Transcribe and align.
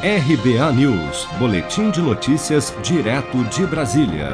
RBA 0.00 0.72
News, 0.74 1.26
Boletim 1.40 1.90
de 1.90 2.00
Notícias, 2.00 2.72
direto 2.84 3.42
de 3.46 3.66
Brasília. 3.66 4.28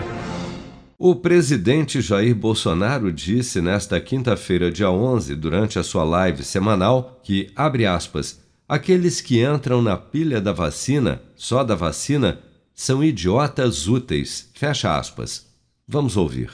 O 0.99 1.17
presidente 1.17 2.03
Jair 2.03 2.35
Bolsonaro 2.35 3.11
disse 3.11 3.63
nesta 3.63 3.99
quinta-feira, 3.99 4.71
dia 4.71 4.91
11, 4.91 5.35
durante 5.35 5.79
a 5.79 5.83
sua 5.83 6.05
live 6.05 6.45
semanal, 6.45 7.19
que, 7.23 7.51
abre 7.57 7.87
aspas, 7.87 8.43
aqueles 8.69 9.23
que 9.23 9.43
entram 9.43 9.81
na 9.81 9.97
pilha 9.97 10.39
da 10.39 10.53
vacina, 10.53 11.23
só 11.35 11.65
da 11.65 11.75
vacina, 11.75 12.41
são 12.75 13.03
idiotas 13.03 13.89
úteis, 13.89 14.51
fecha 14.53 14.99
aspas. 14.99 15.47
Vamos 15.89 16.15
ouvir. 16.15 16.51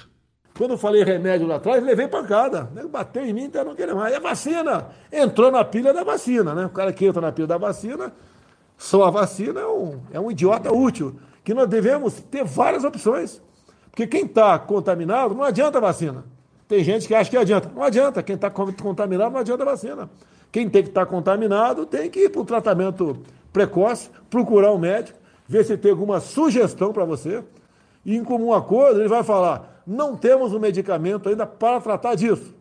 Quando 0.56 0.74
eu 0.74 0.78
falei 0.78 1.02
remédio 1.02 1.48
lá 1.48 1.56
atrás, 1.56 1.82
levei 1.82 2.06
pancada. 2.06 2.70
Né? 2.72 2.84
Bateu 2.86 3.26
em 3.26 3.32
mim, 3.32 3.44
então 3.46 3.64
não 3.64 3.74
queria 3.74 3.94
mais. 3.94 4.14
É 4.14 4.20
vacina. 4.20 4.86
Entrou 5.12 5.50
na 5.50 5.64
pilha 5.64 5.92
da 5.92 6.04
vacina, 6.04 6.54
né? 6.54 6.66
O 6.66 6.70
cara 6.70 6.92
que 6.92 7.06
entra 7.06 7.20
na 7.20 7.32
pilha 7.32 7.48
da 7.48 7.58
vacina 7.58 8.12
só 8.80 9.04
a 9.04 9.10
vacina 9.10 9.60
é 9.60 9.66
um, 9.66 10.00
é 10.10 10.18
um 10.18 10.30
idiota 10.30 10.72
útil, 10.72 11.14
que 11.44 11.52
nós 11.52 11.68
devemos 11.68 12.14
ter 12.14 12.44
várias 12.44 12.82
opções. 12.82 13.38
Porque 13.90 14.06
quem 14.06 14.24
está 14.24 14.58
contaminado, 14.58 15.34
não 15.34 15.44
adianta 15.44 15.76
a 15.76 15.80
vacina. 15.82 16.24
Tem 16.66 16.82
gente 16.82 17.06
que 17.06 17.14
acha 17.14 17.28
que 17.28 17.36
adianta. 17.36 17.70
Não 17.74 17.82
adianta. 17.82 18.22
Quem 18.22 18.36
está 18.36 18.48
contaminado, 18.48 19.32
não 19.32 19.40
adianta 19.40 19.64
a 19.64 19.66
vacina. 19.66 20.08
Quem 20.50 20.66
tem 20.70 20.82
que 20.82 20.88
estar 20.88 21.04
tá 21.04 21.06
contaminado 21.06 21.84
tem 21.84 22.08
que 22.08 22.20
ir 22.20 22.30
para 22.30 22.40
o 22.40 22.44
tratamento 22.44 23.18
precoce, 23.52 24.08
procurar 24.30 24.72
um 24.72 24.78
médico, 24.78 25.18
ver 25.46 25.62
se 25.62 25.76
tem 25.76 25.90
alguma 25.90 26.18
sugestão 26.18 26.90
para 26.90 27.04
você. 27.04 27.44
E 28.02 28.16
em 28.16 28.24
comum 28.24 28.54
acordo, 28.54 29.00
ele 29.00 29.10
vai 29.10 29.22
falar: 29.22 29.82
não 29.86 30.16
temos 30.16 30.54
um 30.54 30.58
medicamento 30.58 31.28
ainda 31.28 31.46
para 31.46 31.82
tratar 31.82 32.14
disso. 32.14 32.54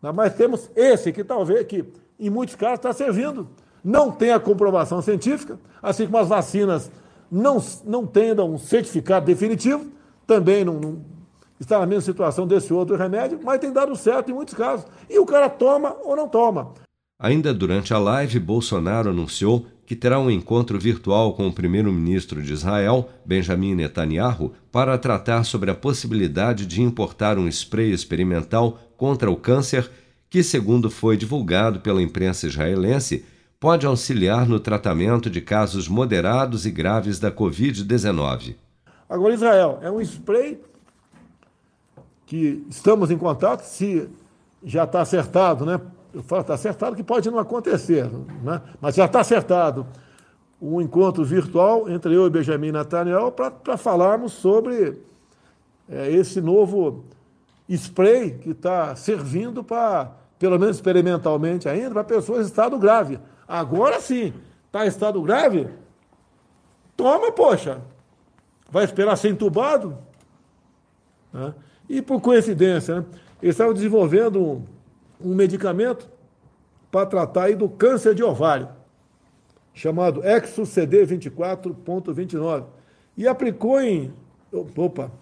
Mas 0.00 0.34
temos 0.34 0.70
esse 0.74 1.12
que 1.12 1.22
talvez, 1.22 1.66
que 1.66 1.84
em 2.18 2.30
muitos 2.30 2.54
casos 2.54 2.78
está 2.78 2.94
servindo 2.94 3.46
não 3.86 4.10
tem 4.10 4.32
a 4.32 4.40
comprovação 4.40 5.00
científica, 5.00 5.60
assim 5.80 6.06
como 6.06 6.18
as 6.18 6.26
vacinas 6.26 6.90
não, 7.30 7.62
não 7.84 8.04
têm 8.04 8.32
um 8.40 8.58
certificado 8.58 9.24
definitivo, 9.24 9.86
também 10.26 10.64
não, 10.64 10.74
não, 10.80 11.04
está 11.60 11.78
na 11.78 11.86
mesma 11.86 12.02
situação 12.02 12.48
desse 12.48 12.72
outro 12.72 12.96
remédio, 12.96 13.38
mas 13.44 13.60
tem 13.60 13.72
dado 13.72 13.94
certo 13.94 14.28
em 14.28 14.34
muitos 14.34 14.54
casos. 14.54 14.84
E 15.08 15.20
o 15.20 15.24
cara 15.24 15.48
toma 15.48 15.96
ou 16.02 16.16
não 16.16 16.28
toma. 16.28 16.74
Ainda 17.16 17.54
durante 17.54 17.94
a 17.94 17.98
live, 17.98 18.40
Bolsonaro 18.40 19.10
anunciou 19.10 19.66
que 19.86 19.94
terá 19.94 20.18
um 20.18 20.32
encontro 20.32 20.80
virtual 20.80 21.34
com 21.34 21.46
o 21.46 21.52
primeiro-ministro 21.52 22.42
de 22.42 22.52
Israel, 22.52 23.08
Benjamin 23.24 23.76
Netanyahu, 23.76 24.52
para 24.72 24.98
tratar 24.98 25.44
sobre 25.44 25.70
a 25.70 25.76
possibilidade 25.76 26.66
de 26.66 26.82
importar 26.82 27.38
um 27.38 27.46
spray 27.46 27.92
experimental 27.92 28.80
contra 28.96 29.30
o 29.30 29.36
câncer 29.36 29.88
que, 30.28 30.42
segundo 30.42 30.90
foi 30.90 31.16
divulgado 31.16 31.78
pela 31.78 32.02
imprensa 32.02 32.48
israelense, 32.48 33.24
pode 33.58 33.86
auxiliar 33.86 34.48
no 34.48 34.60
tratamento 34.60 35.30
de 35.30 35.40
casos 35.40 35.88
moderados 35.88 36.66
e 36.66 36.70
graves 36.70 37.18
da 37.18 37.32
Covid-19. 37.32 38.56
Agora, 39.08 39.34
Israel, 39.34 39.78
é 39.82 39.90
um 39.90 40.00
spray 40.00 40.60
que 42.26 42.64
estamos 42.68 43.10
em 43.10 43.16
contato, 43.16 43.62
se 43.62 44.08
já 44.64 44.84
está 44.84 45.00
acertado, 45.00 45.64
né? 45.64 45.80
Eu 46.12 46.22
falo 46.22 46.40
está 46.40 46.54
acertado 46.54 46.96
que 46.96 47.02
pode 47.02 47.30
não 47.30 47.38
acontecer, 47.38 48.10
né? 48.42 48.62
mas 48.80 48.94
já 48.94 49.04
está 49.04 49.20
acertado 49.20 49.86
um 50.60 50.80
encontro 50.80 51.22
virtual 51.22 51.90
entre 51.90 52.14
eu 52.14 52.26
e 52.26 52.30
Benjamin 52.30 52.72
Netanyahu 52.72 53.30
para 53.30 53.76
falarmos 53.76 54.32
sobre 54.32 54.98
é, 55.88 56.10
esse 56.10 56.40
novo 56.40 57.04
spray 57.68 58.30
que 58.38 58.50
está 58.50 58.96
servindo 58.96 59.62
para, 59.62 60.12
pelo 60.38 60.58
menos 60.58 60.76
experimentalmente 60.76 61.68
ainda, 61.68 61.90
para 61.90 62.04
pessoas 62.04 62.46
em 62.46 62.48
estado 62.48 62.78
grave. 62.78 63.18
Agora 63.46 64.00
sim, 64.00 64.32
está 64.66 64.84
em 64.84 64.88
estado 64.88 65.22
grave? 65.22 65.68
Toma, 66.96 67.30
poxa. 67.30 67.80
Vai 68.70 68.84
esperar 68.84 69.16
ser 69.16 69.28
entubado? 69.28 69.98
Né? 71.32 71.54
E 71.88 72.02
por 72.02 72.20
coincidência, 72.20 72.96
né, 72.96 73.04
eles 73.40 73.54
estavam 73.54 73.72
desenvolvendo 73.72 74.42
um, 74.42 74.64
um 75.20 75.32
medicamento 75.34 76.10
para 76.90 77.06
tratar 77.06 77.44
aí 77.44 77.54
do 77.54 77.68
câncer 77.68 78.12
de 78.14 78.24
ovário, 78.24 78.68
chamado 79.74 80.22
ExoCD24.29. 80.22 82.64
E 83.16 83.28
aplicou 83.28 83.80
em. 83.80 84.12
Opa, 84.76 85.12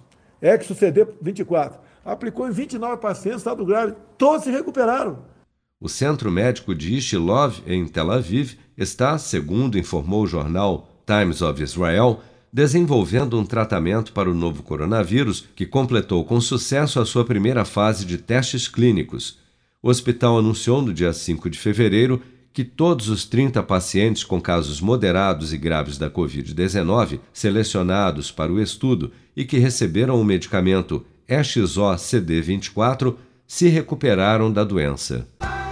ExoCD24. 0.43 1.75
Aplicou 2.05 2.49
em 2.49 2.53
29 2.53 2.99
pacientes 2.99 3.41
estado 3.41 3.65
grave. 3.65 3.95
Todos 4.17 4.45
se 4.45 4.51
recuperaram. 4.51 5.34
O 5.81 5.89
Centro 5.89 6.31
Médico 6.31 6.75
de 6.75 6.95
Ishilov, 6.95 7.61
em 7.67 7.87
Tel 7.87 8.11
Aviv, 8.11 8.55
está, 8.77 9.19
segundo 9.19 9.79
informou 9.79 10.23
o 10.23 10.27
jornal 10.27 10.89
Times 11.07 11.43
of 11.43 11.63
Israel, 11.63 12.23
desenvolvendo 12.53 13.39
um 13.39 13.45
tratamento 13.45 14.13
para 14.13 14.31
o 14.31 14.35
novo 14.35 14.63
coronavírus 14.63 15.49
que 15.57 15.67
completou 15.67 16.25
com 16.25 16.41
sucesso 16.41 17.01
a 17.01 17.05
sua 17.05 17.25
primeira 17.25 17.65
fase 17.65 18.05
de 18.05 18.17
testes 18.17 18.69
clínicos. 18.69 19.39
O 19.83 19.91
hospital 19.91 20.39
anunciou 20.39 20.81
no 20.81 20.95
dia 20.95 21.13
5 21.13 21.51
de 21.51 21.59
fevereiro 21.59 22.23
que 22.53 22.63
todos 22.63 23.09
os 23.09 23.25
30 23.25 23.61
pacientes 23.65 24.23
com 24.23 24.41
casos 24.41 24.81
moderados 24.81 25.53
e 25.53 25.59
graves 25.59 25.99
da 25.99 26.09
Covid-19 26.09 27.19
selecionados 27.33 28.31
para 28.31 28.53
o 28.53 28.61
estudo 28.61 29.11
e 29.37 29.45
que 29.45 29.59
receberam 29.59 30.21
o 30.21 30.25
medicamento 30.25 31.05
EXO-CD24 31.29 33.17
se 33.47 33.69
recuperaram 33.69 34.53
da 34.53 34.63
doença. 34.63 35.27